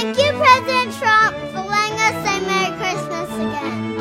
[0.00, 3.96] Thank you, President Trump, for letting us say Merry Christmas again.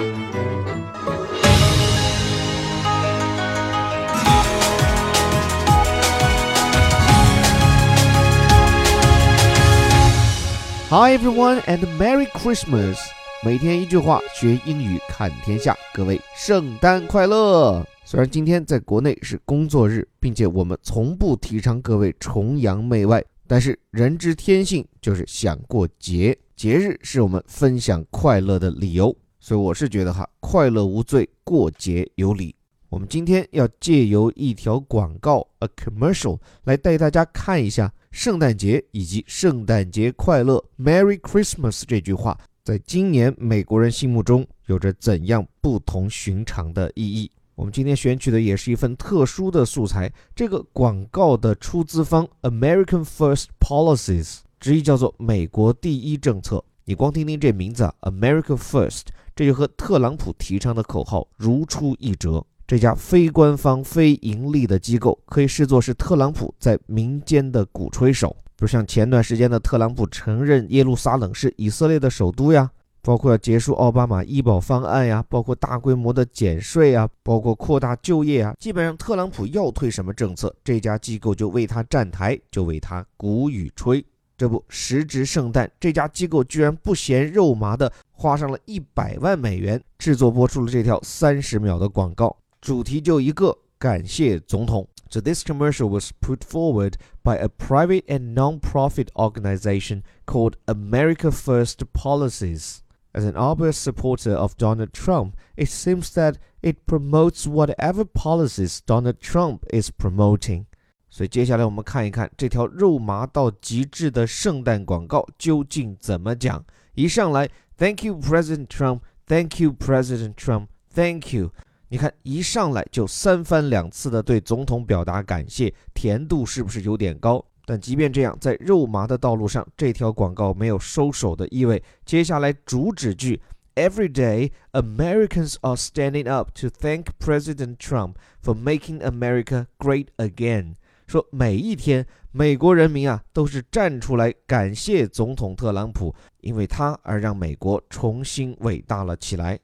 [10.89, 12.97] Hi everyone and Merry Christmas！
[13.43, 15.75] 每天一句话，学英语看天下。
[15.93, 17.85] 各位，圣诞快乐！
[18.05, 29.12] 虽然今天在国内是工作日，并且我们从不提倡各位崇洋媚外， 但是人之天性就是想过节，节日是我们分享快乐的理由。
[29.40, 32.54] 所以我是觉得哈，快乐无罪，过节有理。
[32.90, 47.28] 我们今天要借由一条广告，a commercial，来带大家看一下圣诞节以及圣诞节快乐，Merry Christmas 这句话，在今年美国人心目中有着怎样不同寻常的意义。
[47.60, 56.64] 我们今天选取的也是一份特殊的素材，这个广告的出资方 American First Policies，直译叫做美国第一政策。
[56.86, 62.42] 你光听听这名字啊，America First，这就和特朗普提倡的口号如出一辙。
[62.66, 72.70] 这家非官方、非盈利的机构可以视作是特朗普在民间的鼓吹手，比如像前段时间的特朗普承认耶路撒冷是以色列的首都呀，
[73.02, 84.04] 包括要结束奥巴马医保方案呀，包括大规模的减税啊，包括扩大就业啊，基本上特朗普要推什么政策，这家机构就为他站台，就为他鼓与吹。
[84.36, 92.34] 这不，时值圣诞，这家机构居然不嫌肉麻的花上了一百万美元制作播出了这条三十秒的广告。
[92.60, 94.88] 主题就一个，感谢总统。
[95.10, 102.78] So this commercial was put forward by a private and non-profit organization called America First Policies.
[103.12, 109.18] As an obvious supporter of Donald Trump, it seems that it promotes whatever policies Donald
[109.20, 110.66] Trump is promoting.
[111.08, 116.64] 所以接下来我们看一看这条肉麻到极致的圣诞广告究竟怎么讲。
[116.94, 119.00] 一上来，Thank you, President Trump.
[119.26, 120.68] Thank you, President Trump.
[120.94, 121.50] Thank you.
[121.88, 127.44] 你看，一上来就三番两次的对总统表达感谢，甜度是不是有点高？
[127.70, 131.80] 但即便这样，在肉麻的道路上，这条广告没有收手的意味。
[132.04, 133.40] 接下来主旨句
[133.76, 140.74] ：Every day, Americans are standing up to thank President Trump for making America great again。
[141.06, 149.56] 说每一天，美国人民啊都是站出来感谢总统特朗普，因为他而让美国重新伟大了起来。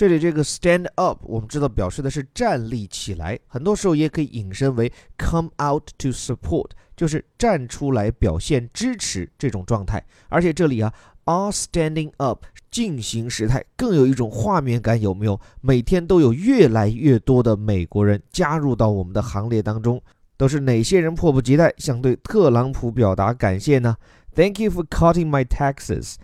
[0.00, 10.02] 这里这个 stand up，我们知道表示的是站立起来，很多时候也可以引申为 come out to support，就是站出来表现支持这种状态。
[10.30, 10.90] 而且这里啊
[11.26, 15.38] ，are standing up 进行时态更有一种画面感，有没有？
[15.60, 20.00] 每天都有越来越多的美国人加入到我们的行列当中，
[20.38, 23.94] 都是哪些人迫不及待想对特朗普表达感谢呢
[24.34, 26.14] ？Thank you for cutting my taxes。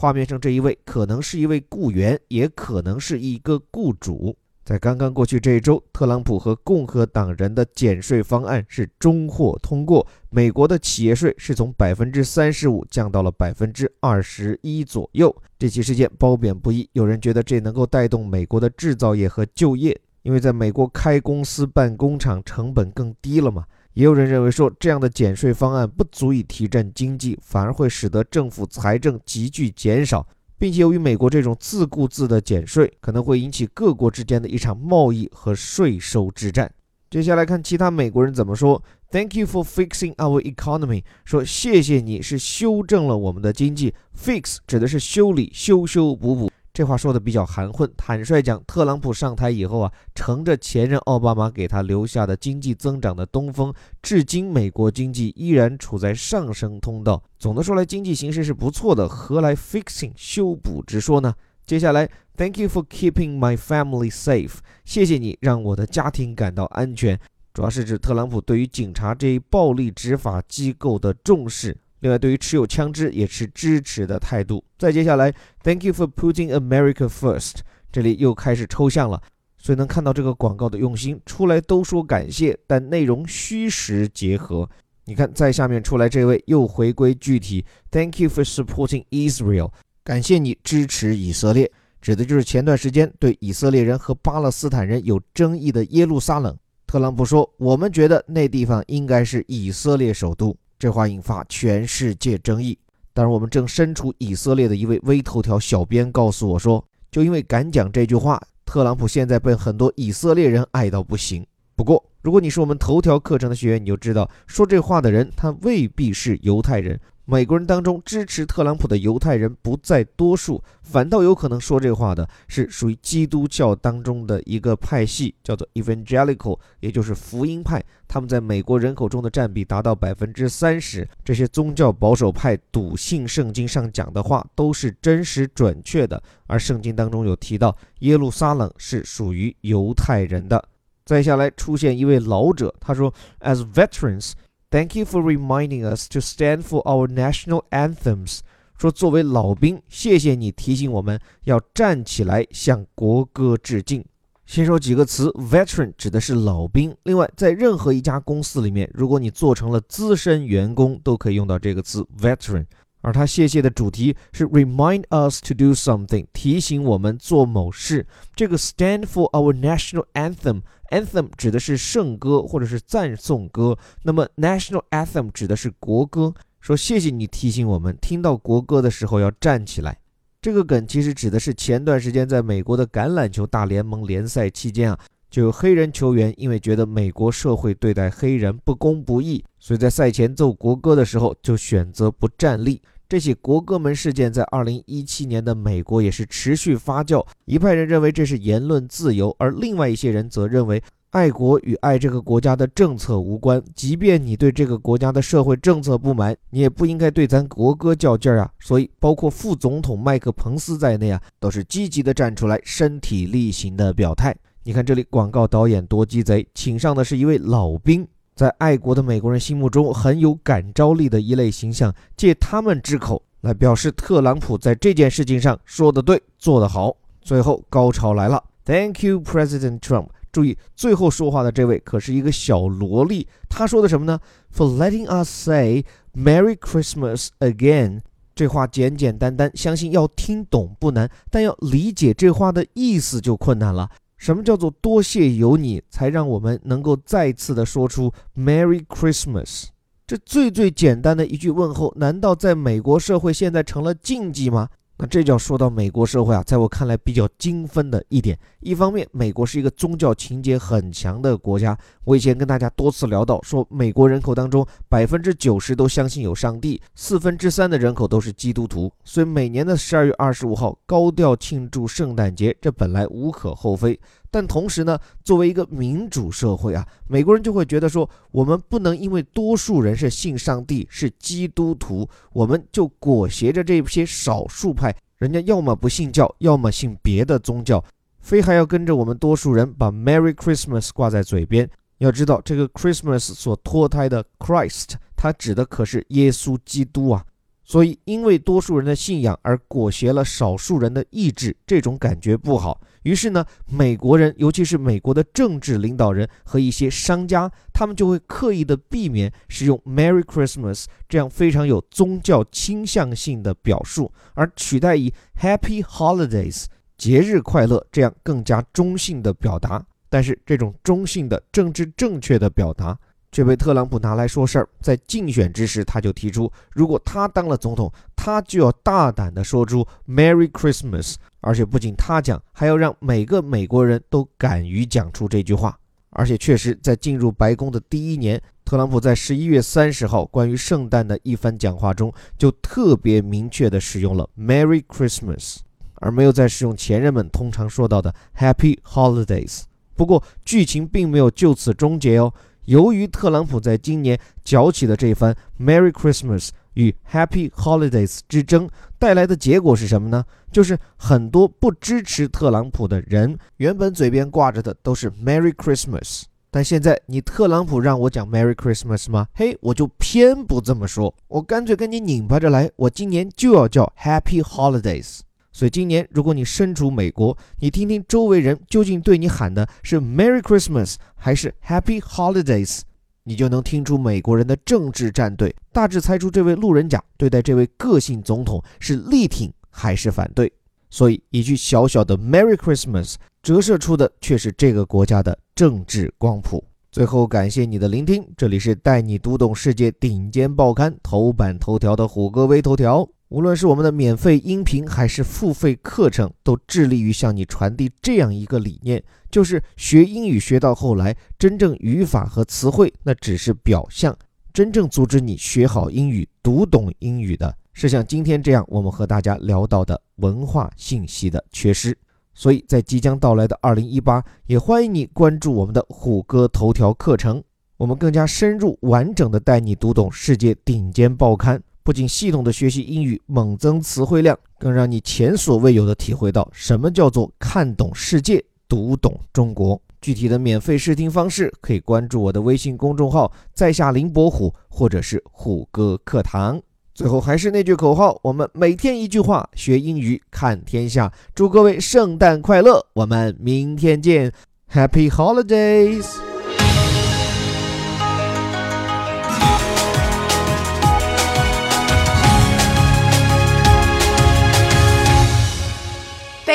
[0.00, 4.36] 画面上这一位可能是一位雇员，也可能是一个雇主。
[4.64, 15.34] 在刚刚过去这一周，特朗普和共和党人的减税方案是中获通过，美国的企业税是从百分之三十五降到了百分之二十一左右。
[15.58, 23.64] 这起事件褒贬不一，有人觉得这能够带动美国的制造业和就业，因为在美国开公司办工厂成本更低了嘛。
[23.94, 30.26] 也有人认为说，这样的减税方案不足以提振经济，反而会使得政府财政急剧减少，
[30.56, 36.70] 并且由于美国这种自顾自的减税，可能会引起各国之间的一场贸易和税收之战。
[37.10, 43.94] 接下来看其他美国人怎么说：“Thank you for fixing our economy。”说谢谢你是修正了我们的经济。
[44.14, 46.52] Fix 指的是修理、修修补补。
[46.78, 47.92] 这话说的比较含混。
[47.96, 57.20] 坦率讲，特朗普上台以后啊，乘着前任奥巴马给他留下的经济增长的东风，至今美国经济依然处在上升通道。
[57.36, 61.34] 总的说来，经济形势是不错的，何来 fixing 修补之说呢？
[61.66, 64.58] 接下来，Thank you for keeping my family safe。
[64.84, 67.18] 谢谢你让我的家庭感到安全。
[67.52, 71.76] 主要是指特朗普对于警察这一暴力执法机构的重视。
[72.00, 74.62] 另外，对于持有枪支也持支持的态度。
[74.78, 77.56] 再接下来，Thank you for putting America first。
[77.90, 79.20] 这里又开始抽象了，
[79.56, 81.20] 所以能看到这个广告的用心。
[81.26, 84.68] 出来都说感谢，但内容虚实结合。
[85.06, 89.70] 你看，在下面出来这位又回归具体，Thank you for supporting Israel。
[90.04, 91.70] 感谢你支持以色列，
[92.00, 96.56] 指的就是前段时间对以色列人和巴勒斯坦人有争议的耶路撒冷。
[96.86, 102.78] 特朗普说：“我们觉得那地方应该是以色列首都。”这话引发全世界争议。
[103.12, 111.44] 当然，我们正身处以色列的一位微头条小编告诉我说，就因为敢讲这句话，特朗普现在被很多以色列人爱到不行。
[111.74, 117.00] 不过，如果你是我们头条课程的学员，你就知道，说这话的人他未必是犹太人。
[117.30, 127.84] 美国人当中支持特朗普的犹太人不在多数，反倒有可能说这话的是属于基督教当中的一个派系，叫做 Evangelical，也就是福音派。
[128.08, 131.06] 他们在美国人口中的占比达到百分之三十。
[131.22, 140.66] 这些宗教保守派笃信圣经上讲的话都是真实准确的，而圣经当中有提到耶路撒冷是属于犹太人的。
[141.04, 144.32] 再下来出现一位老者，他说：“As veterans。”
[144.70, 148.40] Thank you for reminding us to stand for our national anthems。
[148.76, 154.04] 说作为老兵，谢谢你提醒我们要站起来向国歌致敬。
[154.44, 156.94] 先说几个词，veteran 指的是老兵。
[157.04, 162.66] 另外，在任何一家公司里面，如果你做成了资深员工，都可以用到这个词 veteran。
[163.08, 168.06] 而他谢谢的主题是 remind us to do something，提醒我们做某事。
[168.36, 176.34] 这个 stand for our national anthem，anthem 指的是圣歌或者是赞颂歌，那么 national anthem 指的是国歌。
[176.60, 179.98] 说谢谢你提醒我们，听到国歌的时候要站起来。
[180.42, 184.98] 这个梗其实指的是前段时间在美国的橄榄球大联盟联赛期间啊。
[185.30, 192.80] 就有黑人球员因为觉得美国社会对待黑人不公不义，所以在赛前奏国歌的时候就选择不站立。
[193.08, 197.26] 这起国歌门事件在2017年的美国也是持续发酵。
[197.46, 203.62] 一派人认为这是言论自由，而另外一些人则认为爱国与爱这个国家的政策无关。
[203.74, 208.50] 即便你对这个国家的社会政策不满，你也不应该对咱国歌较劲儿啊！
[208.60, 214.36] 所以，包括副总统麦克彭斯在内啊，都是积极的站出来，身体力行的表态。
[214.64, 218.06] 你看这里，广告导演多鸡贼，请上的是一位老兵，
[218.38, 226.96] 在爱国的美国人心目中很有感召力的一类形象，借他们之口来表示特朗普在这件事情上说的对，做得好。
[227.20, 230.10] 最后高潮来了，Thank you, President Trump。
[230.30, 234.20] 注意，最后说话的这位可是一个小萝莉，他说的什么呢
[234.54, 235.84] ？For letting us say
[236.14, 238.02] Merry Christmas again。
[238.36, 243.90] 这话简简单单，相信要听懂不难，但要理解这话的意思就困难了。
[244.18, 249.68] 什么叫做多谢有你，才让我们能够再次的说出 Merry Christmas？
[250.06, 254.68] 这最最简单的一句问候，难道在美国社会现在成了禁忌吗？
[255.00, 258.36] 那这就要说到美国社会啊，在我看来比较精分的一点。
[258.58, 261.78] 一方面，美国是一个宗教情节很强的国家。
[262.04, 273.98] 我以前跟大家多次聊到，说美国人口当中百分之九十都相信有上帝，四分之三的人口都是基督徒，所以每年的十二月二十五号高调庆祝圣诞节，这本来无可厚非。
[274.30, 287.82] 但同时呢，作为一个民主社会啊，美国人就会觉得说，我们不能因为多数人是信上帝、是基督徒，我们就裹挟着这些少数派，人家要么不信教，要么信别的宗教，
[288.20, 291.68] 非还要跟着我们多数人把 Merry Christmas 挂在嘴边。
[291.98, 297.24] 要知道，这个 Christmas 所脱胎的 Christ，它指的可是耶稣基督啊。
[297.64, 302.80] 所以，因为多数人的信仰而裹挟了少数人的意志，这种感觉不好。
[303.08, 315.10] 于是呢，美国人，尤其是美国的政治领导人和一些商家，他们就会刻意的避免使用 “Merry Christmas” 这样非常有宗教倾向性的表述，而取代以
[315.40, 316.66] “Happy Holidays”
[316.98, 319.82] 节日快乐这样更加中性的表达。
[320.10, 322.98] 但是，这种中性的政治正确的表达。
[323.38, 335.78] 却被特朗普拿来说事儿，在竞选之时，他就提出，如果他当了总统，他就要大胆地说出 “Merry Christmas”，而且不仅他讲，还要让每个美国人都敢于讲出这句话。
[336.10, 345.58] 而且确实，在进入白宫的第一年，特朗普在十一月三十号关于圣诞的一番讲话中，就特别明确地使用了 “Merry Christmas”，
[346.00, 349.62] 而没有再使用前人们通常说到的 “Happy Holidays”。
[349.94, 352.34] 不过，剧情并没有就此终结哦。
[352.68, 360.22] 由于特朗普在今年搅起的这番 “Merry Christmas” 与 “Happy Holidays” 之争，带来的结果是什么呢？
[360.52, 369.28] 就是很多不支持特朗普的人，原本嘴边挂着的都是 “Merry Christmas”，但现在你特朗普让我讲 “Merry Christmas” 吗？
[369.32, 375.20] 嘿，我就偏不这么说，我干脆跟你拧巴着来，我今年就要叫 “Happy Holidays”。
[375.58, 382.82] 所以今年，如果你身处美国，你听听周围人究竟对你喊的是 “Merry Christmas” 还是 “Happy Holidays”，
[383.24, 390.52] 你就能听出美国人的政治战队，大致猜出这位路人甲对待这位个性总统是力挺还是反对。
[390.90, 396.62] 所以一句小小的 “Merry Christmas” 折射出的却是这个国家的政治光谱。
[396.92, 403.08] 最后，感谢你的聆听，这里是带你读懂世界顶尖报刊头版头条的虎哥微头条。
[403.30, 414.16] 无论是我们的免费音频还是付费课程，都致力于向你传递这样一个理念：就是学英语学到后来，真正语法和词汇那只是表象，
[414.50, 421.96] 真正阻止你学好英语、读懂英语的，是像今天这样我们和大家聊到的文化信息的缺失。
[422.32, 427.42] 所以在即将到来的二零一八，也欢迎你关注我们的虎哥头条课程，
[427.76, 439.80] 我们更加深入完整的带你读懂世界顶尖报刊，不仅系统的学习英语，猛增词汇量，更让你前所未有的体会到什么叫做看懂世界，读懂中国。
[440.02, 446.60] 具体的免费试听方式，可以关注我的微信公众号“在下林伯虎”或者是虎哥课堂。
[446.92, 451.10] 最后还是那句口号，我们每天一句话，学英语看天下。
[451.34, 454.30] 祝各位圣诞快乐，我们明天见
[454.70, 456.04] ，Happy Holidays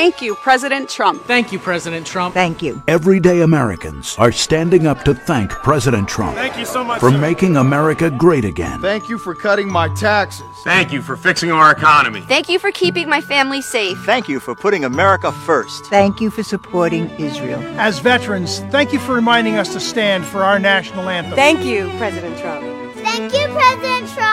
[0.03, 1.23] Holidays！Thank you, President Trump.
[1.23, 2.33] Thank you, President Trump.
[2.33, 2.81] Thank you.
[2.87, 6.99] Everyday Americans are standing up to thank President Trump Thank you so much.
[6.99, 7.17] for sir.
[7.17, 8.81] making America great again.
[8.81, 10.45] Thank you for cutting my taxes.
[10.63, 12.21] Thank you for fixing our economy.
[12.21, 13.97] Thank you for keeping my family safe.
[14.05, 15.85] Thank you for putting America first.
[15.85, 17.61] Thank you for supporting Israel.
[17.79, 21.35] As veterans, thank you for reminding us to stand for our national anthem.
[21.35, 22.63] Thank you, President Trump.
[22.95, 24.32] Thank you, President Trump.